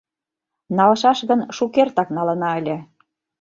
[0.77, 2.77] Налшаш гын, шукертак налына ыле.